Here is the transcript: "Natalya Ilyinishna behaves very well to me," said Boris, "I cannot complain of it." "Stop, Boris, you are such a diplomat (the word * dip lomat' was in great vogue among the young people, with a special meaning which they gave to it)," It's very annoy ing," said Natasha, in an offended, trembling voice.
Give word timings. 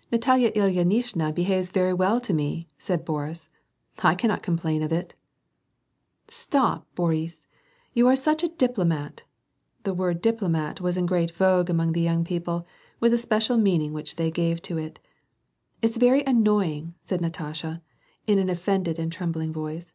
"Natalya 0.10 0.50
Ilyinishna 0.50 1.32
behaves 1.32 1.70
very 1.70 1.94
well 1.94 2.20
to 2.20 2.34
me," 2.34 2.66
said 2.76 3.04
Boris, 3.04 3.48
"I 4.00 4.16
cannot 4.16 4.42
complain 4.42 4.82
of 4.82 4.90
it." 4.92 5.14
"Stop, 6.26 6.92
Boris, 6.96 7.46
you 7.94 8.08
are 8.08 8.16
such 8.16 8.42
a 8.42 8.48
diplomat 8.48 9.22
(the 9.84 9.94
word 9.94 10.20
* 10.20 10.20
dip 10.22 10.40
lomat' 10.40 10.80
was 10.80 10.96
in 10.96 11.06
great 11.06 11.30
vogue 11.30 11.70
among 11.70 11.92
the 11.92 12.00
young 12.02 12.24
people, 12.24 12.66
with 12.98 13.12
a 13.12 13.16
special 13.18 13.58
meaning 13.58 13.92
which 13.92 14.16
they 14.16 14.28
gave 14.32 14.60
to 14.62 14.76
it)," 14.76 14.98
It's 15.82 15.98
very 15.98 16.24
annoy 16.24 16.64
ing," 16.64 16.94
said 16.98 17.20
Natasha, 17.20 17.80
in 18.26 18.40
an 18.40 18.50
offended, 18.50 18.98
trembling 19.12 19.52
voice. 19.52 19.94